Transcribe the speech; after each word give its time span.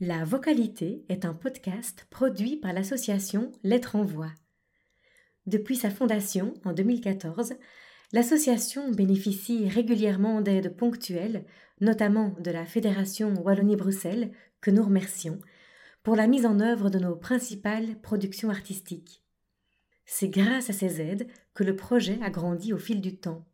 La 0.00 0.26
vocalité 0.26 1.06
est 1.08 1.24
un 1.24 1.32
podcast 1.32 2.06
produit 2.10 2.58
par 2.58 2.74
l'association 2.74 3.50
Lettres 3.62 3.96
en 3.96 4.04
Voix. 4.04 4.30
Depuis 5.46 5.74
sa 5.74 5.88
fondation 5.88 6.52
en 6.66 6.74
2014, 6.74 7.54
l'association 8.12 8.90
bénéficie 8.90 9.70
régulièrement 9.70 10.42
d'aides 10.42 10.76
ponctuelles, 10.76 11.46
notamment 11.80 12.36
de 12.40 12.50
la 12.50 12.66
Fédération 12.66 13.32
Wallonie-Bruxelles, 13.42 14.32
que 14.60 14.70
nous 14.70 14.82
remercions, 14.82 15.38
pour 16.02 16.14
la 16.14 16.26
mise 16.26 16.44
en 16.44 16.60
œuvre 16.60 16.90
de 16.90 16.98
nos 16.98 17.16
principales 17.16 17.98
productions 18.02 18.50
artistiques. 18.50 19.24
C'est 20.04 20.28
grâce 20.28 20.68
à 20.68 20.74
ces 20.74 21.00
aides 21.00 21.26
que 21.54 21.64
le 21.64 21.74
projet 21.74 22.18
a 22.20 22.28
grandi 22.28 22.74
au 22.74 22.78
fil 22.78 23.00
du 23.00 23.16
temps. 23.16 23.46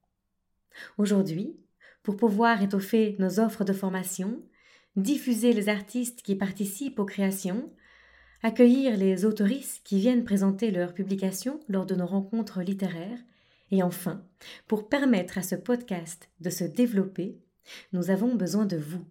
Aujourd'hui, 0.99 1.57
pour 2.03 2.17
pouvoir 2.17 2.63
étoffer 2.63 3.15
nos 3.21 3.39
offres 3.39 3.63
de 3.63 3.73
formation, 3.73 4.43
diffuser 4.97 5.53
les 5.53 5.69
artistes 5.69 6.23
qui 6.23 6.37
participent 6.37 6.99
aux 6.99 7.05
créations, 7.05 7.73
accueillir 8.43 8.97
les 8.97 9.25
autoristes 9.25 9.83
qui 9.85 9.99
viennent 9.99 10.25
présenter 10.25 10.71
leurs 10.71 10.95
publications 10.95 11.61
lors 11.69 11.87
de 11.87 11.95
nos 11.95 12.07
rencontres 12.07 12.63
littéraires, 12.63 13.19
et 13.71 13.83
enfin, 13.83 14.23
pour 14.69 14.89
permettre 14.89 15.39
à 15.39 15.43
ce 15.43 15.55
podcast 15.55 16.29
de 16.41 16.51
se 16.51 16.65
développer, 16.65 17.39
nous 17.93 18.11
avons 18.11 18.35
besoin 18.35 18.67
de 18.67 18.77
vous. 18.77 19.05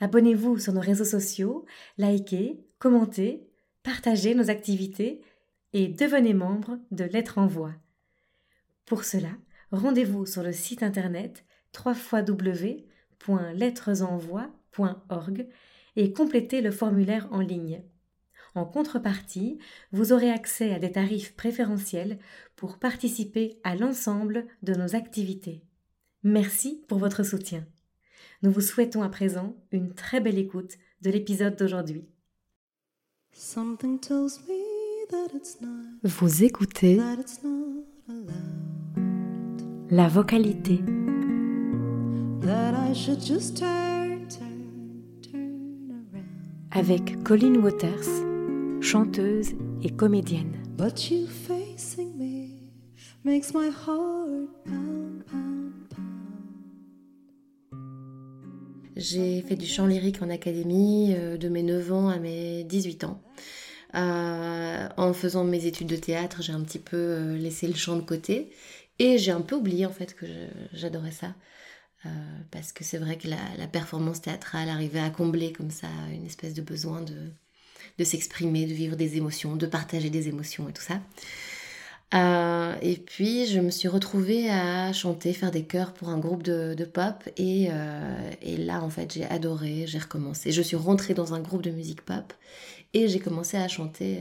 Abonnez-vous 0.00 0.58
sur 0.58 0.72
nos 0.72 0.80
réseaux 0.80 1.04
sociaux, 1.04 1.66
likez, 1.98 2.64
commentez, 2.78 3.46
partagez 3.82 4.34
nos 4.34 4.50
activités 4.50 5.20
et 5.74 5.88
devenez 5.88 6.34
membre 6.34 6.78
de 6.90 7.04
Lettres 7.04 7.38
en 7.38 7.46
Voix. 7.46 7.74
Pour 8.86 9.04
cela, 9.04 9.30
rendez-vous 9.70 10.26
sur 10.26 10.42
le 10.42 10.52
site 10.52 10.82
internet 10.82 11.44
www.lettresenvoix.org 14.76 15.48
et 15.96 16.12
complétez 16.12 16.60
le 16.60 16.70
formulaire 16.70 17.28
en 17.30 17.40
ligne. 17.40 17.82
En 18.54 18.64
contrepartie, 18.66 19.58
vous 19.92 20.12
aurez 20.12 20.30
accès 20.30 20.74
à 20.74 20.78
des 20.78 20.92
tarifs 20.92 21.34
préférentiels 21.34 22.18
pour 22.56 22.78
participer 22.78 23.58
à 23.64 23.76
l'ensemble 23.76 24.46
de 24.62 24.74
nos 24.74 24.94
activités. 24.94 25.62
Merci 26.22 26.84
pour 26.88 26.98
votre 26.98 27.22
soutien. 27.22 27.66
Nous 28.42 28.50
vous 28.50 28.60
souhaitons 28.60 29.02
à 29.02 29.08
présent 29.08 29.56
une 29.70 29.94
très 29.94 30.20
belle 30.20 30.38
écoute 30.38 30.76
de 31.00 31.10
l'épisode 31.10 31.56
d'aujourd'hui. 31.56 32.06
Vous 36.02 36.44
écoutez 36.44 37.00
la 39.90 40.08
vocalité. 40.08 40.80
Avec 46.74 47.22
Colleen 47.22 47.58
Waters, 47.58 48.08
chanteuse 48.80 49.50
et 49.82 49.90
comédienne. 49.90 50.54
J'ai 58.96 59.42
fait 59.42 59.56
du 59.56 59.66
chant 59.66 59.86
lyrique 59.86 60.22
en 60.22 60.30
académie 60.30 61.14
euh, 61.14 61.36
de 61.36 61.50
mes 61.50 61.62
9 61.62 61.92
ans 61.92 62.08
à 62.08 62.18
mes 62.18 62.64
18 62.64 63.04
ans. 63.04 63.20
Euh, 63.94 64.88
en 64.96 65.12
faisant 65.12 65.44
mes 65.44 65.66
études 65.66 65.88
de 65.88 65.96
théâtre, 65.96 66.40
j'ai 66.40 66.54
un 66.54 66.62
petit 66.62 66.78
peu 66.78 66.96
euh, 66.96 67.36
laissé 67.36 67.68
le 67.68 67.74
chant 67.74 67.96
de 67.96 68.02
côté 68.02 68.50
et 68.98 69.18
j'ai 69.18 69.32
un 69.32 69.42
peu 69.42 69.56
oublié 69.56 69.84
en 69.84 69.92
fait 69.92 70.14
que 70.14 70.24
j'adorais 70.72 71.10
ça. 71.10 71.34
Euh, 72.04 72.08
parce 72.50 72.72
que 72.72 72.82
c'est 72.82 72.98
vrai 72.98 73.16
que 73.16 73.28
la, 73.28 73.66
performance 73.68 74.20
théâtrale 74.20 74.68
arrivait 74.68 75.00
à 75.00 75.10
combler 75.10 75.52
comme 75.52 75.70
ça 75.70 75.86
une 76.12 76.26
espèce 76.26 76.52
de 76.54 76.62
besoin 76.62 77.00
de, 77.00 77.30
de 77.98 78.04
s'exprimer, 78.04 78.66
de 78.66 78.72
vivre 78.74 78.96
des 78.96 79.16
émotions, 79.16 79.54
de 79.54 79.66
partager 79.66 80.10
des 80.10 80.28
émotions 80.28 80.68
et 80.68 80.72
tout 80.72 80.82
ça. 80.82 81.00
Euh, 82.14 82.74
et 82.82 82.96
puis 82.96 83.46
je 83.46 83.60
me 83.60 83.70
suis 83.70 83.88
retrouvée 83.88 84.50
à 84.50 84.92
chanter, 84.92 85.32
faire 85.32 85.50
des 85.50 85.64
chœurs 85.64 85.94
pour 85.94 86.08
un 86.10 86.18
groupe 86.18 86.42
de, 86.42 86.74
de 86.74 86.84
pop 86.84 87.26
et, 87.38 87.68
euh, 87.70 88.30
et, 88.42 88.58
là 88.58 88.82
en 88.82 88.90
fait 88.90 89.14
j'ai 89.14 89.24
adoré, 89.24 89.86
j'ai 89.86 89.98
recommencé. 89.98 90.52
Je 90.52 90.60
suis 90.60 90.76
rentrée 90.76 91.14
dans 91.14 91.34
un 91.34 91.40
groupe 91.40 91.62
de 91.62 91.70
musique 91.70 92.02
pop 92.02 92.34
et 92.94 93.08
j'ai 93.08 93.20
commencé 93.20 93.56
à 93.56 93.68
chanter 93.68 94.20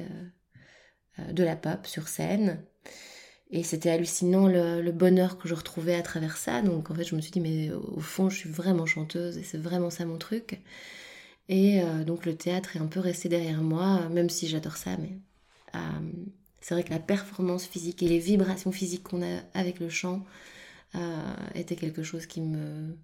de 1.29 1.44
la 1.44 1.56
pop 1.56 1.85
sur 1.88 2.07
scène. 2.07 2.63
Et 3.51 3.63
c'était 3.63 3.89
hallucinant 3.89 4.47
le, 4.47 4.91
bonheur 4.91 5.38
que 5.38 5.47
je 5.47 5.53
retrouvais 5.53 5.95
à 5.95 6.01
travers 6.01 6.38
ça. 6.38 6.62
Donc 6.62 6.89
en 6.89 6.95
fait, 6.95 7.03
je 7.03 7.16
me 7.16 7.22
suis 7.22 7.31
dit, 7.31 7.41
mais 7.41 7.72
au 7.72 8.00
fond, 8.00 8.29
je 8.29 8.38
suis 8.38 8.50
vraiment 8.50 8.85
chanteuse 8.85 9.38
et 9.38 9.44
c'est 9.44 9.57
vraiment 9.57 9.89
ça 9.89 10.06
mon 10.06 10.17
truc. 10.17 10.62
Et 11.50 11.81
euh, 11.81 12.06
donc 12.06 12.25
le 12.25 12.35
théâtre 12.35 12.78
est 12.78 12.79
un 12.79 12.88
peu 12.88 13.01
resté 13.01 13.28
derrière 13.28 13.62
moi, 13.62 14.07
même 14.09 14.29
si 14.29 14.47
j'adore 14.47 14.78
ça. 14.78 14.95
Mais 14.97 15.17
euh, 15.75 15.79
c'est 16.62 16.73
vrai 16.73 16.84
que 16.84 16.91
la 16.91 17.00
performance 17.00 17.66
physique 17.66 18.01
et 18.03 18.07
les 18.07 18.19
vibrations 18.19 18.72
physiques 18.72 19.03
qu'on 19.03 19.22
a 19.22 19.41
avec 19.53 19.81
le 19.81 19.89
chant 19.89 20.23
euh, 20.95 21.35
était 21.53 21.75
quelque 21.75 22.03
chose 22.03 22.25
qui 22.25 22.39
me 22.39 22.97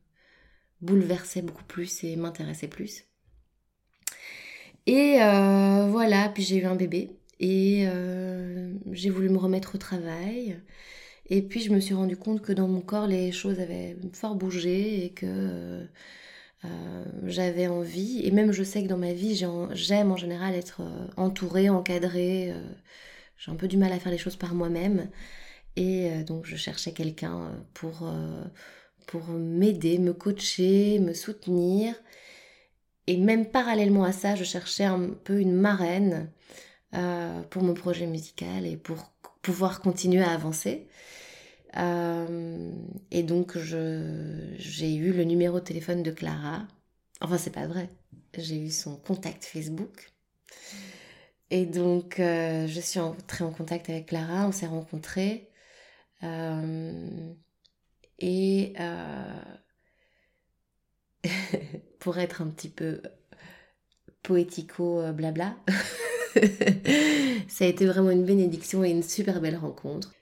bouleversait 0.79 1.41
beaucoup 1.41 1.65
plus 1.65 2.05
et 2.05 2.15
m'intéressait 2.15 2.69
plus. 2.69 3.03
Et 4.85 5.17
voilà, 5.89 6.29
puis 6.29 6.43
j'ai 6.43 6.57
eu 6.57 6.65
un 6.65 6.75
bébé. 6.75 7.11
Et 7.39 7.85
euh, 7.87 8.73
j'ai 8.91 9.09
voulu 9.09 9.29
me 9.29 9.37
remettre 9.37 9.75
au 9.75 9.77
travail. 9.77 10.59
Et 11.29 11.41
puis 11.41 11.61
je 11.61 11.71
me 11.71 11.79
suis 11.79 11.93
rendu 11.93 12.17
compte 12.17 12.41
que 12.41 12.53
dans 12.53 12.67
mon 12.67 12.81
corps, 12.81 13.07
les 13.07 13.31
choses 13.31 13.59
avaient 13.59 13.97
fort 14.13 14.35
bougé 14.35 15.05
et 15.05 15.09
que 15.11 15.85
euh, 16.65 17.05
j'avais 17.25 17.67
envie. 17.67 18.21
Et 18.25 18.31
même 18.31 18.51
je 18.51 18.63
sais 18.63 18.83
que 18.83 18.87
dans 18.87 18.97
ma 18.97 19.13
vie, 19.13 19.35
j'aime 19.73 20.11
en 20.11 20.17
général 20.17 20.55
être 20.55 20.81
euh, 20.81 21.07
entourée, 21.17 21.69
encadrée. 21.69 22.53
j'ai 23.37 23.51
un 23.51 23.55
peu 23.55 23.67
du 23.67 23.77
mal 23.77 23.91
à 23.91 23.99
faire 23.99 24.11
les 24.11 24.17
choses 24.17 24.37
par 24.37 24.53
moi-même. 24.55 25.09
Et 25.75 26.23
donc 26.23 26.45
je 26.45 26.55
cherchais 26.55 26.91
quelqu'un 26.91 27.51
pour, 27.75 28.11
pour 29.05 29.27
m'aider, 29.27 29.99
me 29.99 30.11
coacher, 30.11 30.97
me 30.97 31.13
soutenir. 31.13 31.93
Et 33.05 33.17
même 33.17 33.45
parallèlement 33.45 34.03
à 34.03 34.11
ça, 34.11 34.35
je 34.35 34.43
cherchais 34.43 34.85
un 34.85 35.09
peu 35.23 35.39
une 35.39 35.53
marraine 35.53 36.31
euh, 36.93 37.41
pour 37.43 37.63
mon 37.63 37.73
projet 37.73 38.07
musical 38.07 38.65
et 38.65 38.77
pour 38.77 39.11
pouvoir 39.41 39.81
continuer 39.81 40.23
à 40.23 40.31
avancer. 40.31 40.87
Euh, 41.75 42.71
et 43.11 43.23
donc 43.23 43.57
j'ai 43.57 44.95
eu 44.95 45.11
le 45.11 45.23
numéro 45.25 45.59
de 45.59 45.65
téléphone 45.65 46.01
de 46.01 46.11
Clara. 46.11 46.65
Enfin 47.21 47.37
c'est 47.37 47.51
pas 47.51 47.67
vrai. 47.67 47.89
J'ai 48.37 48.57
eu 48.59 48.71
son 48.71 48.95
contact 48.95 49.43
Facebook. 49.43 50.11
Et 51.49 51.65
donc 51.65 52.19
euh, 52.19 52.67
je 52.67 52.79
suis 52.79 52.99
entrée 52.99 53.43
en 53.43 53.51
contact 53.51 53.89
avec 53.89 54.07
Clara, 54.07 54.47
on 54.47 54.51
s'est 54.51 54.67
rencontrés. 54.67 55.49
et 58.19 58.73
pour 61.99 62.17
être 62.17 62.41
un 62.41 62.47
petit 62.47 62.69
peu 62.69 63.01
poético 64.23 65.11
blabla, 65.13 65.55
ça 67.47 67.65
a 67.65 67.67
été 67.67 67.85
vraiment 67.85 68.11
une 68.11 68.25
bénédiction 68.25 68.83
et 68.83 68.89
une 68.89 69.03
super 69.03 69.41
belle 69.41 69.57
rencontre. 69.57 70.13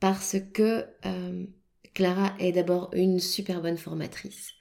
Parce 0.00 0.36
que 0.52 0.84
euh, 1.06 1.46
Clara 1.94 2.34
est 2.38 2.52
d'abord 2.52 2.90
une 2.92 3.20
super 3.20 3.60
bonne 3.60 3.76
formatrice 3.76 4.52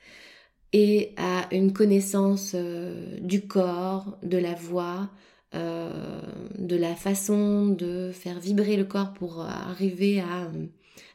et 0.73 1.13
a 1.17 1.47
une 1.51 1.73
connaissance 1.73 2.51
euh, 2.55 3.17
du 3.19 3.47
corps, 3.47 4.17
de 4.23 4.37
la 4.37 4.53
voix, 4.53 5.09
euh, 5.55 6.21
de 6.57 6.75
la 6.75 6.95
façon 6.95 7.67
de 7.67 8.11
faire 8.13 8.39
vibrer 8.39 8.77
le 8.77 8.85
corps 8.85 9.13
pour 9.13 9.41
arriver 9.41 10.21
à, 10.21 10.49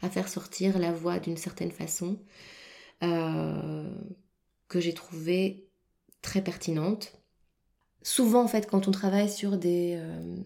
à 0.03 0.11
faire 0.11 0.29
sortir 0.29 0.79
la 0.79 0.93
voix 0.93 1.19
d'une 1.19 1.37
certaine 1.37 1.73
façon 1.73 2.19
que 4.69 4.81
j'ai 4.81 4.95
trouvé 4.95 5.69
très 6.23 6.43
pertinente 6.43 7.13
souvent 8.07 8.45
en 8.45 8.49
fait 8.49 8.69
quand 8.71 8.87
on 8.87 8.93
travaille 8.93 9.29
sur 9.29 9.57
des 9.57 9.97
euh, 9.99 10.37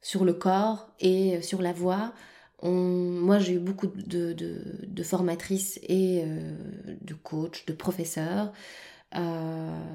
sur 0.00 0.24
le 0.24 0.32
corps 0.32 0.88
et 0.98 1.42
sur 1.42 1.60
la 1.60 1.74
voix 1.74 2.14
moi 2.62 3.38
j'ai 3.38 3.54
eu 3.54 3.58
beaucoup 3.58 3.86
de, 3.86 5.02
formatrices 5.02 5.78
et 5.82 6.22
euh, 6.24 6.54
de 7.02 7.14
coachs 7.14 7.66
de 7.66 7.74
professeurs 7.74 8.52
euh, 9.14 9.94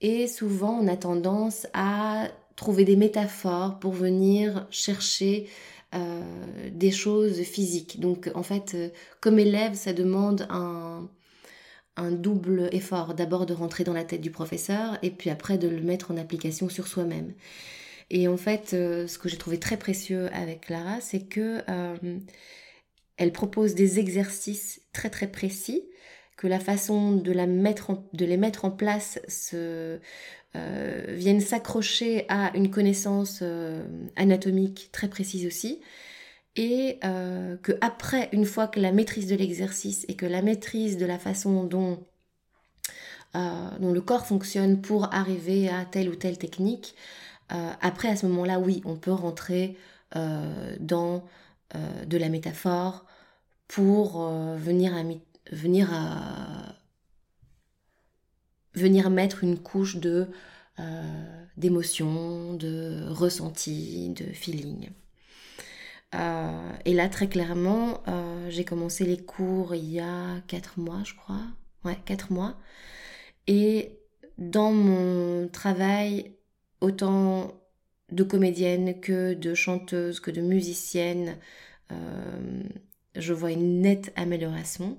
et 0.00 0.28
souvent 0.28 0.78
on 0.80 0.86
a 0.86 0.96
tendance 0.96 1.66
à 1.72 2.28
trouver 2.54 2.84
des 2.84 2.96
métaphores 2.96 3.80
pour 3.80 3.92
venir 3.92 4.66
chercher 4.70 5.48
des 6.72 6.92
choses 6.92 7.40
physiques. 7.40 7.98
Donc 7.98 8.30
en 8.36 8.44
fait 8.44 8.76
comme 9.20 9.40
élève 9.40 9.74
ça 9.74 9.92
demande 9.92 10.46
un 10.48 11.08
un 12.00 12.10
double 12.10 12.68
effort, 12.72 13.14
d'abord 13.14 13.46
de 13.46 13.54
rentrer 13.54 13.84
dans 13.84 13.92
la 13.92 14.04
tête 14.04 14.20
du 14.20 14.30
professeur 14.30 14.98
et 15.02 15.10
puis 15.10 15.30
après 15.30 15.58
de 15.58 15.68
le 15.68 15.80
mettre 15.80 16.10
en 16.10 16.16
application 16.16 16.68
sur 16.68 16.86
soi-même. 16.86 17.32
Et 18.10 18.26
en 18.26 18.36
fait, 18.36 18.74
euh, 18.74 19.06
ce 19.06 19.18
que 19.18 19.28
j'ai 19.28 19.36
trouvé 19.36 19.58
très 19.58 19.76
précieux 19.76 20.28
avec 20.34 20.62
Clara, 20.62 21.00
c'est 21.00 21.22
que 21.22 21.62
euh, 21.68 22.18
elle 23.16 23.32
propose 23.32 23.74
des 23.74 24.00
exercices 24.00 24.80
très 24.92 25.10
très 25.10 25.28
précis 25.28 25.84
que 26.36 26.46
la 26.46 26.58
façon 26.58 27.12
de, 27.12 27.32
la 27.32 27.46
mettre 27.46 28.02
de 28.12 28.24
les 28.24 28.38
mettre 28.38 28.64
en 28.64 28.70
place 28.70 29.20
se, 29.28 30.00
euh, 30.56 31.04
vienne 31.08 31.40
s'accrocher 31.40 32.24
à 32.28 32.56
une 32.56 32.70
connaissance 32.70 33.44
anatomique 34.16 34.88
très 34.90 35.08
précise 35.08 35.46
aussi, 35.46 35.80
et 36.56 36.98
euh, 37.04 37.56
que 37.58 37.72
après, 37.80 38.28
une 38.32 38.44
fois 38.44 38.68
que 38.68 38.80
la 38.80 38.92
maîtrise 38.92 39.26
de 39.28 39.36
l'exercice 39.36 40.04
et 40.08 40.16
que 40.16 40.26
la 40.26 40.42
maîtrise 40.42 40.96
de 40.96 41.06
la 41.06 41.18
façon 41.18 41.64
dont, 41.64 42.04
dont 43.34 43.92
le 43.92 44.00
corps 44.00 44.26
fonctionne 44.26 44.80
pour 44.80 45.14
arriver 45.14 45.68
à 45.68 45.84
telle 45.84 46.08
ou 46.08 46.16
telle 46.16 46.38
technique, 46.38 46.94
après 47.48 48.08
à 48.08 48.16
ce 48.16 48.26
moment-là, 48.26 48.58
oui, 48.58 48.82
on 48.84 48.96
peut 48.96 49.12
rentrer 49.12 49.76
dans 50.80 51.24
de 51.74 52.18
la 52.18 52.28
métaphore 52.28 53.06
pour 53.68 54.28
venir 54.56 54.96
à 54.96 55.04
venir 58.74 59.10
mettre 59.10 59.44
une 59.44 59.58
couche 59.58 59.96
de 59.96 60.28
euh, 60.78 61.02
d'émotion, 61.56 62.54
de 62.54 63.06
ressenti, 63.10 64.08
de 64.10 64.24
feeling. 64.32 64.88
Euh, 66.14 66.72
et 66.84 66.92
là, 66.94 67.08
très 67.08 67.28
clairement, 67.28 68.02
euh, 68.08 68.50
j'ai 68.50 68.64
commencé 68.64 69.04
les 69.04 69.18
cours 69.18 69.74
il 69.74 69.90
y 69.90 70.00
a 70.00 70.40
4 70.48 70.78
mois, 70.80 71.02
je 71.04 71.14
crois. 71.14 71.42
Ouais, 71.84 71.98
4 72.04 72.32
mois. 72.32 72.56
Et 73.46 73.98
dans 74.38 74.72
mon 74.72 75.48
travail, 75.48 76.32
autant 76.80 77.52
de 78.12 78.24
comédienne 78.24 79.00
que 79.00 79.34
de 79.34 79.54
chanteuse, 79.54 80.20
que 80.20 80.30
de 80.30 80.40
musicienne, 80.40 81.36
je 83.16 83.32
vois 83.32 83.50
une 83.50 83.80
nette 83.80 84.12
amélioration 84.16 84.98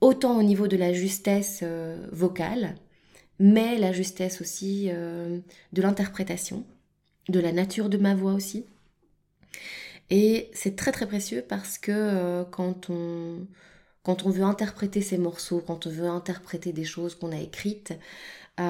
autant 0.00 0.38
au 0.38 0.42
niveau 0.42 0.68
de 0.68 0.76
la 0.76 0.92
justesse 0.92 1.60
euh, 1.62 2.06
vocale, 2.12 2.74
mais 3.38 3.78
la 3.78 3.92
justesse 3.92 4.40
aussi 4.40 4.88
euh, 4.90 5.40
de 5.72 5.82
l'interprétation, 5.82 6.64
de 7.28 7.40
la 7.40 7.52
nature 7.52 7.88
de 7.88 7.98
ma 7.98 8.14
voix 8.14 8.32
aussi. 8.34 8.64
Et 10.10 10.50
c'est 10.52 10.76
très 10.76 10.92
très 10.92 11.06
précieux 11.06 11.44
parce 11.46 11.78
que 11.78 11.92
euh, 11.92 12.44
quand, 12.44 12.90
on, 12.90 13.46
veut 14.30 14.44
interpréter 14.44 15.02
ces 15.02 15.18
morceaux, 15.18 15.62
quand 15.66 15.86
on 15.86 15.90
veut 15.90 16.08
interpréter 16.08 16.72
des 16.72 16.84
choses 16.84 17.14
qu'on 17.14 17.32
a 17.32 17.38
écrites, 17.38 17.92
on 18.58 18.64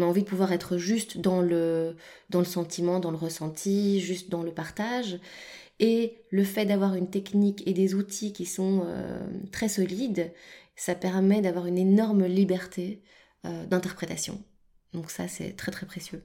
a 0.00 0.04
envie 0.04 0.22
de 0.22 0.28
pouvoir 0.28 0.52
être 0.52 0.78
juste 0.78 1.18
dans 1.18 1.42
le, 1.42 1.96
sentiment, 2.44 2.98
dans 2.98 3.10
le 3.10 3.16
ressenti, 3.16 4.00
juste 4.00 4.30
dans 4.30 4.42
le 4.42 4.52
partage. 4.52 5.18
Et 5.80 6.22
le 6.30 6.44
fait 6.44 6.66
d'avoir 6.66 6.94
une 6.94 7.10
technique 7.10 7.66
et 7.66 7.72
des 7.72 7.94
outils 7.94 8.32
qui 8.32 8.46
sont 8.46 8.84
euh, 8.86 9.18
très 9.50 9.68
solides, 9.68 10.32
ça 10.76 10.94
permet 10.94 11.40
d'avoir 11.40 11.66
une 11.66 11.78
énorme 11.78 12.26
liberté 12.26 13.02
euh, 13.44 13.66
d'interprétation. 13.66 14.42
Donc 14.94 15.10
ça, 15.10 15.28
c'est 15.28 15.52
très 15.56 15.72
très 15.72 15.86
précieux. 15.86 16.22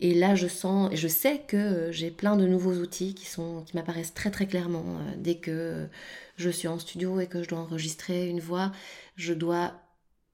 Et 0.00 0.14
là, 0.14 0.34
je 0.34 0.46
sens 0.46 0.92
et 0.92 0.96
je 0.96 1.08
sais 1.08 1.42
que 1.46 1.56
euh, 1.56 1.92
j'ai 1.92 2.10
plein 2.10 2.36
de 2.36 2.46
nouveaux 2.46 2.74
outils 2.74 3.14
qui 3.14 3.26
qui 3.26 3.76
m'apparaissent 3.76 4.14
très 4.14 4.30
très 4.30 4.46
clairement 4.46 5.00
dès 5.16 5.36
que 5.36 5.88
je 6.36 6.50
suis 6.50 6.68
en 6.68 6.78
studio 6.78 7.20
et 7.20 7.26
que 7.26 7.42
je 7.42 7.48
dois 7.48 7.58
enregistrer 7.58 8.28
une 8.28 8.40
voix, 8.40 8.72
je 9.16 9.34
dois 9.34 9.74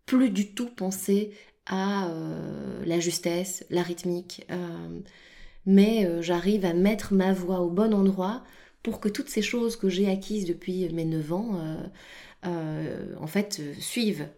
plus 0.06 0.31
du 0.31 0.55
tout 0.55 0.69
penser 0.69 1.32
à 1.66 2.12
la 2.84 3.00
justesse, 3.00 3.64
la 3.70 3.82
rythmique 3.82 4.46
mais 5.66 6.06
euh, 6.06 6.22
j'arrive 6.22 6.64
à 6.64 6.72
mettre 6.72 7.14
ma 7.14 7.32
voix 7.32 7.61
au 7.61 7.70
bon 7.70 7.94
endroit 7.94 8.44
pour 8.82 9.00
que 9.00 9.08
toutes 9.08 9.28
ces 9.28 9.43
choses 9.43 9.76
que 9.76 9.88
j'ai 9.88 10.11
acquises 10.11 10.44
depuis 10.44 10.88
mes 10.93 11.05
9 11.05 11.32
ans, 11.32 11.58
euh, 11.58 11.76
euh, 12.46 13.14
en 13.19 13.26
fait, 13.26 13.62
suivent. 13.81 14.28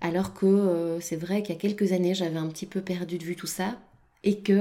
Alors 0.00 0.34
que 0.34 0.98
c'est 1.00 1.16
vrai 1.16 1.42
qu'il 1.42 1.54
y 1.54 1.58
a 1.58 1.60
quelques 1.60 1.92
années, 1.92 2.14
j'avais 2.14 2.38
un 2.38 2.48
petit 2.48 2.66
peu 2.66 2.80
perdu 2.80 3.18
de 3.18 3.24
vue 3.24 3.36
tout 3.36 3.46
ça, 3.46 3.78
et 4.24 4.40
que 4.40 4.60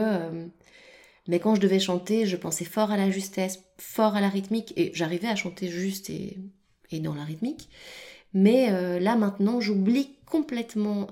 mais 1.27 1.39
quand 1.39 1.55
je 1.55 1.61
devais 1.61 1.79
chanter, 1.79 2.25
je 2.25 2.37
pensais 2.37 2.65
fort 2.65 2.91
à 2.91 2.97
la 2.97 3.09
justesse, 3.09 3.63
fort 3.77 4.15
à 4.15 4.21
la 4.21 4.29
rythmique, 4.29 4.73
et 4.77 4.91
j'arrivais 4.93 5.27
à 5.27 5.35
chanter 5.35 5.67
juste 5.67 6.09
et, 6.09 6.37
dans 6.99 7.15
la 7.15 7.23
rythmique. 7.23 7.69
Mais 8.33 8.69
là 8.99 9.15
maintenant, 9.15 9.59
j'oublie 9.59 10.15
complètement 10.25 11.07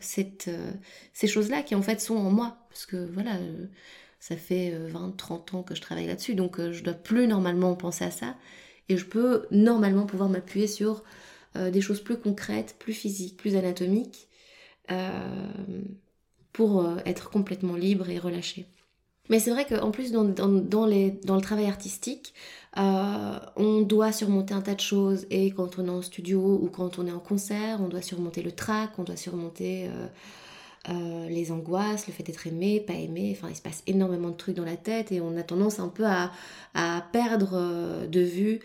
ces 0.00 1.26
choses-là 1.26 1.62
qui 1.62 1.74
en 1.74 1.82
fait 1.82 2.00
sont 2.00 2.16
en 2.16 2.30
moi. 2.30 2.58
Parce 2.70 2.86
que 2.86 3.08
voilà, 3.12 3.38
ça 4.20 4.36
fait 4.36 4.70
20, 4.70 5.08
euh, 5.08 5.12
30 5.16 5.54
ans 5.54 5.62
que 5.62 5.74
je 5.74 5.80
travaille 5.80 6.06
là-dessus, 6.06 6.34
donc 6.34 6.58
euh, 6.58 6.72
je 6.72 6.82
dois 6.82 6.94
plus 6.94 7.28
normalement 7.28 7.74
penser 7.76 8.04
à 8.04 8.10
ça. 8.10 8.34
Et 8.88 8.96
je 8.96 9.04
peux 9.04 9.46
normalement 9.50 10.06
pouvoir 10.06 10.28
m'appuyer 10.28 10.66
sur 10.66 11.04
euh, 11.56 11.70
des 11.70 11.80
choses 11.80 12.00
plus 12.00 12.16
concrètes, 12.16 12.76
plus 12.78 12.92
physiques, 12.92 13.36
plus 13.36 13.56
anatomiques, 13.56 14.28
pour 16.52 16.88
être 17.04 17.28
complètement 17.28 17.74
libre 17.74 18.08
et 18.08 18.18
relâché. 18.18 18.66
Mais 19.28 19.40
c'est 19.40 19.50
vrai 19.50 19.66
qu'en 19.66 19.90
plus, 19.90 20.12
dans, 20.12 20.22
le 20.22 21.40
travail 21.40 21.66
artistique, 21.66 22.34
on 22.76 23.82
doit 23.82 24.12
surmonter 24.12 24.54
un 24.54 24.62
tas 24.62 24.76
de 24.76 24.80
choses. 24.80 25.26
Et 25.30 25.50
quand 25.50 25.80
on 25.80 25.86
est 25.86 25.90
en 25.90 26.02
studio 26.02 26.60
ou 26.62 26.70
quand 26.70 27.00
on 27.00 27.06
est 27.08 27.12
en 27.12 27.18
concert, 27.18 27.80
on 27.80 27.88
doit 27.88 28.00
surmonter 28.00 28.42
le 28.42 28.52
trac, 28.52 28.96
on 28.98 29.02
doit 29.02 29.16
surmonter 29.16 29.90
euh, 30.88 31.28
les 31.28 31.50
angoisses, 31.50 32.06
le 32.06 32.12
fait 32.12 32.22
d'être 32.22 32.46
aimé, 32.46 32.80
pas 32.80 32.94
aimé, 32.94 33.36
enfin 33.36 33.48
il 33.50 33.56
se 33.56 33.62
passe 33.62 33.82
énormément 33.88 34.28
de 34.28 34.36
trucs 34.36 34.54
dans 34.54 34.64
la 34.64 34.76
tête 34.76 35.10
et 35.10 35.20
on 35.20 35.36
a 35.36 35.42
tendance 35.42 35.80
un 35.80 35.88
peu 35.88 36.04
à, 36.06 36.30
perdre 37.12 37.54
euh, 37.54 38.06
de 38.06 38.20
vue 38.20 38.60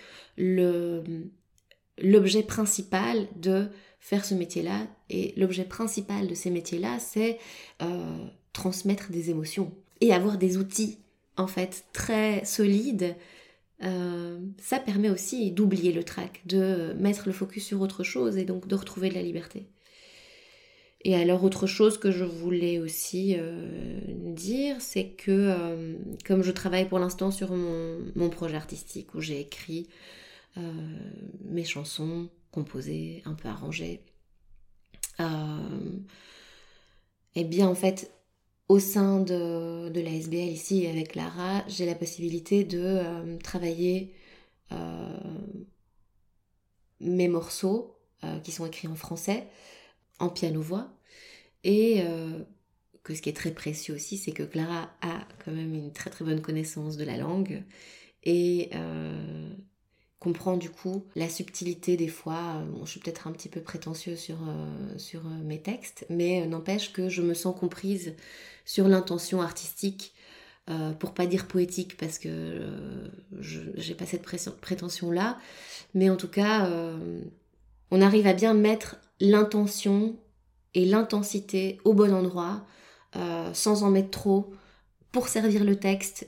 l'objet 1.97 2.43
principal 2.43 3.27
de 3.35 3.67
faire 3.99 4.25
ce 4.25 4.33
métier-là. 4.33 4.87
Et 5.09 5.33
l'objet 5.37 5.63
principal 5.63 6.27
de 6.27 6.33
ces 6.33 6.49
métiers-là, 6.49 6.99
c'est 6.99 7.39
euh, 7.81 8.25
transmettre 8.53 9.11
des 9.11 9.29
émotions 9.29 9.71
et 9.99 10.13
avoir 10.13 10.37
des 10.37 10.57
outils 10.57 10.97
en 11.37 11.47
fait 11.47 11.85
très 11.93 12.43
solides. 12.45 13.15
ça 13.79 14.79
permet 14.79 15.09
aussi 15.09 15.51
d'oublier 15.51 15.91
le 15.91 16.03
trac, 16.03 16.41
de 16.45 16.93
mettre 16.99 17.23
le 17.25 17.33
focus 17.33 17.65
sur 17.65 17.81
autre 17.81 18.03
chose 18.03 18.37
et 18.37 18.45
donc 18.45 18.67
de 18.67 18.75
retrouver 18.75 19.09
de 19.09 19.15
la 19.15 19.23
liberté. 19.23 19.65
Et 21.03 21.15
alors 21.15 21.43
autre 21.43 21.65
chose 21.65 21.97
que 21.97 22.11
je 22.11 22.23
voulais 22.23 22.77
aussi 22.77 23.35
euh, 23.37 23.99
dire, 24.07 24.75
c'est 24.79 25.07
que 25.07 25.31
euh, 25.31 25.95
comme 26.25 26.43
je 26.43 26.51
travaille 26.51 26.87
pour 26.87 26.99
l'instant 26.99 27.31
sur 27.31 27.51
mon, 27.53 28.29
projet 28.29 28.55
artistique 28.55 29.15
où 29.15 29.21
j'ai 29.21 29.39
écrit 29.39 29.87
euh, 29.89 29.93
mes 30.55 31.63
chansons 31.63 32.29
composées, 32.51 33.21
un 33.25 33.33
peu 33.33 33.47
arrangées, 33.47 34.01
et 35.19 35.23
eh 37.35 37.43
bien 37.43 37.67
en 37.67 37.75
fait 37.75 38.11
au 38.67 38.79
sein 38.79 39.19
de, 39.19 39.89
de 39.89 40.01
la 40.01 40.09
SBL 40.11 40.49
ici 40.49 40.87
avec 40.87 41.15
Lara, 41.15 41.63
j'ai 41.67 41.85
la 41.85 41.95
possibilité 41.95 42.63
de 42.63 43.37
travailler 43.43 44.13
mes 46.99 47.27
morceaux 47.27 47.95
qui 48.43 48.51
sont 48.51 48.65
écrits 48.65 48.87
en 48.87 48.95
français 48.95 49.47
en 50.21 50.29
piano-voix. 50.29 50.89
Et 51.63 52.01
euh, 52.01 52.43
que 53.03 53.13
ce 53.13 53.21
qui 53.21 53.29
est 53.29 53.35
très 53.35 53.51
précieux 53.51 53.95
aussi, 53.95 54.17
c'est 54.17 54.31
que 54.31 54.43
Clara 54.43 54.89
a 55.01 55.27
quand 55.43 55.51
même 55.51 55.73
une 55.73 55.91
très 55.91 56.09
très 56.09 56.23
bonne 56.23 56.41
connaissance 56.41 56.97
de 56.97 57.03
la 57.03 57.17
langue 57.17 57.63
et 58.23 58.69
euh, 58.75 59.50
comprend 60.21 60.55
du 60.55 60.69
coup 60.69 61.03
la 61.15 61.27
subtilité 61.27 61.97
des 61.97 62.07
fois. 62.07 62.63
je 62.85 62.89
suis 62.89 63.01
peut-être 63.01 63.27
un 63.27 63.33
petit 63.33 63.49
peu 63.49 63.59
prétentieuse 63.59 64.17
sur, 64.17 64.37
euh, 64.47 64.97
sur 64.97 65.23
mes 65.25 65.59
textes, 65.59 66.05
mais 66.09 66.47
n'empêche 66.47 66.93
que 66.93 67.09
je 67.09 67.21
me 67.21 67.33
sens 67.33 67.59
comprise 67.59 68.15
sur 68.63 68.87
l'intention 68.87 69.41
artistique. 69.41 70.13
pour 70.99 71.13
pas 71.13 71.25
dire 71.25 71.47
poétique 71.47 71.97
parce 71.97 72.17
que 72.17 72.61
j'ai 73.41 73.95
pas 73.95 74.05
cette 74.05 74.21
prétention 74.61 75.11
là 75.11 75.37
mais 75.93 76.09
en 76.09 76.15
tout 76.15 76.29
cas 76.29 76.69
on 77.89 78.01
arrive 78.01 78.25
à 78.27 78.33
bien 78.33 78.53
mettre 78.53 78.95
l'intention 79.19 80.15
et 80.73 80.85
l'intensité 80.85 81.79
au 81.83 81.93
bon 81.93 82.13
endroit, 82.13 82.65
euh, 83.15 83.53
sans 83.53 83.83
en 83.83 83.91
mettre 83.91 84.11
trop, 84.11 84.53
pour 85.11 85.27
servir 85.27 85.63
le 85.63 85.75
texte, 85.75 86.27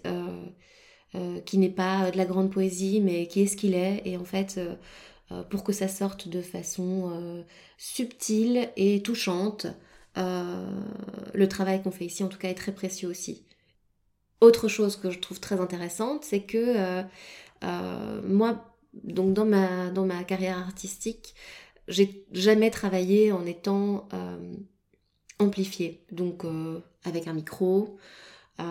euh, 1.16 1.38
euh, 1.38 1.40
qui 1.42 1.58
n'est 1.58 1.70
pas 1.70 2.12
de 2.12 2.18
la 2.18 2.26
grande 2.26 2.52
poésie, 2.52 3.02
mais 3.02 3.28
qui 3.28 3.42
est 3.42 3.48
ce 3.48 3.58
qu'il 3.58 3.76
est, 3.76 4.02
et 4.06 4.18
en 4.18 4.26
fait, 4.26 4.60
pour 5.50 5.64
que 5.64 5.74
ça 5.74 5.88
sorte 5.88 6.28
de 6.28 6.42
façon 6.42 7.44
subtile 7.78 8.70
et 8.76 9.02
touchante. 9.02 9.68
le 10.16 11.46
travail 11.48 11.82
qu'on 11.82 11.92
fait 11.92 12.06
ici, 12.06 12.24
en 12.24 12.28
tout 12.28 12.38
cas, 12.38 12.50
est 12.50 12.56
très 12.56 12.74
précieux 12.74 13.10
aussi. 13.10 13.46
Autre 14.42 14.68
chose 14.68 14.96
que 14.98 15.10
je 15.10 15.20
trouve 15.20 15.40
très 15.40 15.60
intéressante, 15.60 16.24
c'est 16.24 16.42
que 16.42 17.04
moi, 18.26 18.76
donc 19.04 19.34
dans 19.34 19.46
ma, 19.46 19.90
dans 19.90 20.06
ma 20.06 20.24
carrière 20.24 20.58
artistique, 20.58 21.36
j'ai 21.88 22.26
jamais 22.32 22.70
travaillé 22.70 23.32
en 23.32 23.46
étant 23.46 24.08
euh, 24.14 24.38
amplifiée, 25.40 26.06
donc 26.12 26.46
euh, 26.46 26.80
avec 27.04 27.28
un 27.28 27.34
micro. 27.34 27.98
Euh, 28.60 28.64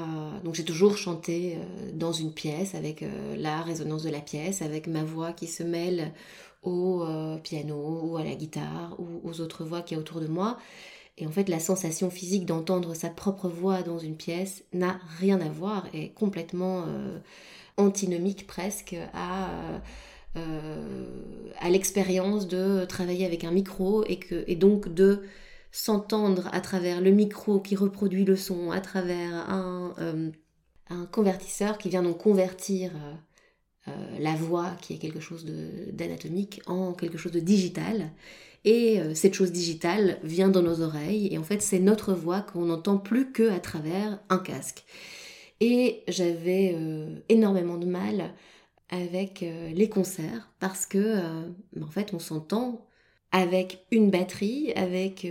donc 0.44 0.54
j'ai 0.54 0.64
toujours 0.64 0.96
chanté 0.96 1.58
dans 1.94 2.12
une 2.12 2.32
pièce 2.32 2.74
avec 2.74 3.04
la 3.36 3.62
résonance 3.62 4.02
de 4.02 4.10
la 4.10 4.20
pièce, 4.20 4.62
avec 4.62 4.86
ma 4.86 5.04
voix 5.04 5.32
qui 5.32 5.46
se 5.46 5.62
mêle 5.62 6.12
au 6.62 7.02
euh, 7.02 7.38
piano 7.38 8.00
ou 8.02 8.16
à 8.16 8.24
la 8.24 8.34
guitare 8.34 8.96
ou 8.98 9.28
aux 9.28 9.40
autres 9.40 9.64
voix 9.64 9.82
qui 9.82 9.94
y 9.94 9.96
autour 9.96 10.20
de 10.20 10.26
moi. 10.26 10.58
Et 11.18 11.26
en 11.26 11.30
fait, 11.30 11.48
la 11.48 11.60
sensation 11.60 12.10
physique 12.10 12.46
d'entendre 12.46 12.94
sa 12.94 13.10
propre 13.10 13.48
voix 13.48 13.82
dans 13.82 13.98
une 13.98 14.16
pièce 14.16 14.64
n'a 14.72 14.98
rien 15.18 15.40
à 15.40 15.48
voir, 15.48 15.86
est 15.92 16.14
complètement 16.14 16.84
euh, 16.86 17.18
antinomique 17.76 18.46
presque 18.46 18.96
à, 19.12 19.50
euh, 20.36 21.06
l'expérience 21.68 22.48
de 22.48 22.86
travailler 22.86 23.26
avec 23.26 23.44
un 23.44 23.50
micro 23.50 24.04
et, 24.04 24.18
et 24.46 24.56
donc 24.56 24.88
de 24.88 25.22
s'entendre 25.72 26.48
à 26.52 26.60
travers 26.60 27.00
le 27.00 27.10
micro 27.10 27.58
qui 27.58 27.74
reproduit 27.74 28.24
le 28.24 28.36
son, 28.36 28.70
à 28.70 28.80
travers 28.80 29.34
un, 29.50 29.94
un 30.90 31.06
convertisseur 31.06 31.78
qui 31.78 31.88
vient 31.88 32.02
donc 32.02 32.18
convertir 32.18 32.92
euh, 33.88 33.90
la 34.20 34.34
voix, 34.34 34.70
qui 34.80 34.94
est 34.94 34.98
quelque 34.98 35.18
chose 35.18 35.44
d'anatomique, 35.92 36.62
en 36.66 36.92
quelque 36.92 37.18
chose 37.18 37.32
de 37.32 37.40
digital. 37.40 38.12
Et 38.64 39.00
euh, 39.00 39.12
cette 39.14 39.34
chose 39.34 39.50
digitale 39.50 40.20
vient 40.22 40.48
dans 40.48 40.62
nos 40.62 40.82
oreilles, 40.82 41.28
et 41.32 41.38
en 41.38 41.42
fait 41.42 41.60
c'est 41.62 41.80
notre 41.80 42.14
voix 42.14 42.42
qu'on 42.42 42.66
n'entend 42.66 42.96
plus 42.96 43.32
que 43.32 43.50
à 43.50 43.58
travers 43.58 44.20
un 44.28 44.38
casque. 44.38 44.84
Et 45.60 46.04
j'avais 46.06 46.74
euh, 46.76 47.18
énormément 47.28 47.76
de 47.76 47.86
mal 47.86 48.34
avec 48.88 49.40
les 49.40 49.88
concerts 49.88 50.50
parce 50.60 50.84
que 50.84 51.16
en 51.80 51.86
fait 51.86 52.12
on 52.12 52.18
s'entend 52.18 52.84
avec 53.32 53.84
une 53.90 54.10
batterie, 54.10 54.72
avec 54.74 55.26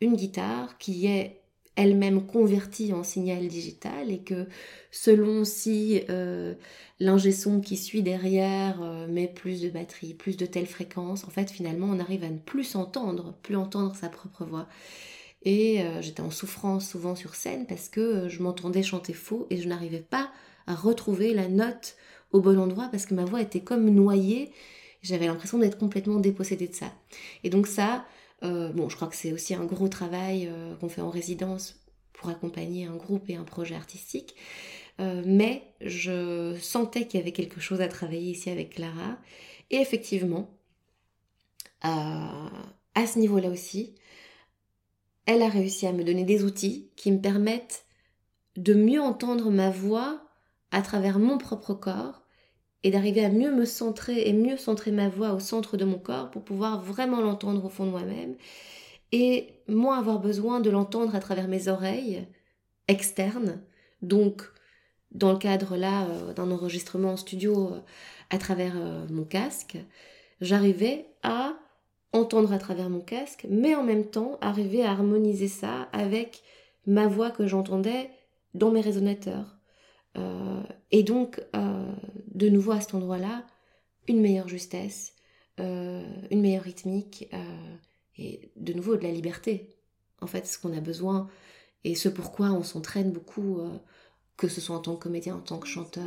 une 0.00 0.16
guitare 0.16 0.78
qui 0.78 1.06
est 1.06 1.40
elle-même 1.76 2.26
convertie 2.26 2.92
en 2.92 3.04
signal 3.04 3.46
digital 3.46 4.10
et 4.10 4.18
que 4.18 4.46
selon 4.90 5.44
si 5.44 6.00
euh, 6.08 6.54
l'ingé 6.98 7.32
son 7.32 7.60
qui 7.60 7.76
suit 7.76 8.02
derrière 8.02 8.80
euh, 8.82 9.06
met 9.06 9.28
plus 9.28 9.60
de 9.60 9.68
batterie, 9.68 10.14
plus 10.14 10.36
de 10.38 10.46
telle 10.46 10.66
fréquence, 10.66 11.24
en 11.24 11.30
fait 11.30 11.50
finalement 11.50 11.86
on 11.90 12.00
arrive 12.00 12.24
à 12.24 12.30
ne 12.30 12.38
plus 12.38 12.64
s'entendre, 12.64 13.34
plus 13.42 13.56
entendre 13.56 13.94
sa 13.94 14.08
propre 14.08 14.44
voix. 14.44 14.66
Et 15.42 15.82
euh, 15.82 16.00
j'étais 16.00 16.22
en 16.22 16.30
souffrance 16.30 16.88
souvent 16.88 17.14
sur 17.14 17.34
scène 17.34 17.66
parce 17.66 17.88
que 17.88 18.28
je 18.28 18.42
m'entendais 18.42 18.82
chanter 18.82 19.12
faux 19.12 19.46
et 19.50 19.58
je 19.58 19.68
n'arrivais 19.68 20.00
pas 20.00 20.30
à 20.66 20.74
retrouver 20.74 21.34
la 21.34 21.46
note 21.46 21.96
au 22.32 22.40
bon 22.40 22.58
endroit 22.58 22.88
parce 22.90 23.06
que 23.06 23.14
ma 23.14 23.24
voix 23.24 23.42
était 23.42 23.60
comme 23.60 23.88
noyée. 23.90 24.50
J'avais 25.06 25.26
l'impression 25.26 25.58
d'être 25.58 25.78
complètement 25.78 26.18
dépossédée 26.18 26.66
de 26.66 26.74
ça. 26.74 26.92
Et 27.44 27.50
donc 27.50 27.68
ça, 27.68 28.04
euh, 28.42 28.70
bon, 28.72 28.88
je 28.88 28.96
crois 28.96 29.06
que 29.06 29.14
c'est 29.14 29.32
aussi 29.32 29.54
un 29.54 29.64
gros 29.64 29.86
travail 29.86 30.48
euh, 30.48 30.74
qu'on 30.76 30.88
fait 30.88 31.00
en 31.00 31.10
résidence 31.10 31.80
pour 32.12 32.28
accompagner 32.28 32.86
un 32.86 32.96
groupe 32.96 33.30
et 33.30 33.36
un 33.36 33.44
projet 33.44 33.76
artistique. 33.76 34.34
Euh, 34.98 35.22
mais 35.24 35.62
je 35.80 36.56
sentais 36.60 37.06
qu'il 37.06 37.20
y 37.20 37.22
avait 37.22 37.32
quelque 37.32 37.60
chose 37.60 37.80
à 37.80 37.86
travailler 37.86 38.32
ici 38.32 38.50
avec 38.50 38.74
Clara. 38.74 39.16
Et 39.70 39.76
effectivement, 39.76 40.50
à 41.82 43.06
ce 43.06 43.20
niveau-là 43.20 43.48
aussi, 43.48 43.94
elle 45.26 45.42
a 45.42 45.48
réussi 45.48 45.86
à 45.86 45.92
me 45.92 46.02
donner 46.02 46.24
des 46.24 46.42
outils 46.42 46.90
qui 46.96 47.12
me 47.12 47.20
permettent 47.20 47.84
de 48.56 48.74
mieux 48.74 49.00
entendre 49.00 49.52
ma 49.52 49.70
voix 49.70 50.20
à 50.72 50.82
travers 50.82 51.20
mon 51.20 51.38
propre 51.38 51.74
corps 51.74 52.25
et 52.86 52.90
d'arriver 52.92 53.24
à 53.24 53.30
mieux 53.30 53.50
me 53.50 53.64
centrer 53.64 54.28
et 54.28 54.32
mieux 54.32 54.56
centrer 54.56 54.92
ma 54.92 55.08
voix 55.08 55.32
au 55.32 55.40
centre 55.40 55.76
de 55.76 55.84
mon 55.84 55.98
corps 55.98 56.30
pour 56.30 56.42
pouvoir 56.42 56.80
vraiment 56.80 57.20
l'entendre 57.20 57.64
au 57.64 57.68
fond 57.68 57.84
de 57.84 57.90
moi-même 57.90 58.36
et 59.10 59.48
moins 59.66 59.98
avoir 59.98 60.20
besoin 60.20 60.60
de 60.60 60.70
l'entendre 60.70 61.16
à 61.16 61.18
travers 61.18 61.48
mes 61.48 61.66
oreilles 61.66 62.28
externes. 62.86 63.60
Donc, 64.02 64.44
dans 65.10 65.32
le 65.32 65.38
cadre 65.38 65.76
là 65.76 66.04
euh, 66.04 66.32
d'un 66.32 66.48
enregistrement 66.52 67.14
en 67.14 67.16
studio 67.16 67.72
euh, 67.72 67.80
à 68.30 68.38
travers 68.38 68.74
euh, 68.76 69.04
mon 69.10 69.24
casque, 69.24 69.78
j'arrivais 70.40 71.06
à 71.24 71.54
entendre 72.12 72.52
à 72.52 72.58
travers 72.58 72.88
mon 72.88 73.00
casque, 73.00 73.48
mais 73.50 73.74
en 73.74 73.82
même 73.82 74.06
temps 74.06 74.38
arriver 74.40 74.84
à 74.84 74.92
harmoniser 74.92 75.48
ça 75.48 75.88
avec 75.92 76.44
ma 76.86 77.08
voix 77.08 77.32
que 77.32 77.48
j'entendais 77.48 78.10
dans 78.54 78.70
mes 78.70 78.80
résonateurs. 78.80 79.55
Euh, 80.16 80.62
et 80.90 81.02
donc, 81.02 81.42
euh, 81.54 81.92
de 82.34 82.48
nouveau 82.48 82.72
à 82.72 82.80
cet 82.80 82.94
endroit-là, 82.94 83.44
une 84.08 84.20
meilleure 84.20 84.48
justesse, 84.48 85.14
euh, 85.60 86.04
une 86.30 86.40
meilleure 86.40 86.62
rythmique, 86.62 87.28
et 88.18 88.50
de 88.56 88.72
nouveau 88.72 88.96
de 88.96 89.02
la 89.02 89.10
liberté. 89.10 89.76
En 90.22 90.26
fait, 90.26 90.46
ce 90.46 90.58
qu'on 90.58 90.74
a 90.76 90.80
besoin, 90.80 91.28
et 91.84 91.94
ce 91.94 92.08
pourquoi 92.08 92.50
on 92.50 92.62
s'entraîne 92.62 93.12
beaucoup, 93.12 93.60
que 94.36 94.48
ce 94.48 94.60
soit 94.60 94.76
en 94.76 94.80
tant 94.80 94.96
que 94.96 95.02
comédien, 95.02 95.36
en 95.36 95.40
tant 95.40 95.58
que 95.58 95.66
chanteur, 95.66 96.04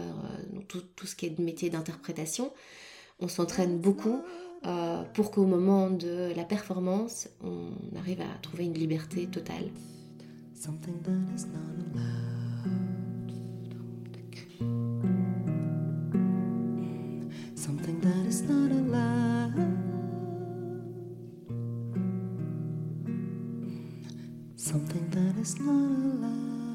tout, 0.68 0.82
tout, 0.96 1.06
ce 1.06 1.16
qui 1.16 1.28
est 1.28 1.40
métier 1.40 1.70
d'interprétation, 1.70 2.52
on 3.20 3.28
s'entraîne 3.28 3.78
beaucoup 3.78 4.24
pour 5.14 5.30
qu'au 5.30 5.46
moment 5.46 5.92
de 5.92 6.34
la 6.36 6.46
performance, 6.46 7.30
on 7.44 7.70
arrive 7.96 8.22
à 8.22 8.38
trouver 8.42 8.66
une 8.66 8.74
liberté 8.74 9.28
totale. 9.28 9.70
is 25.40 25.58
not 25.60 25.70
allowed. 25.70 26.69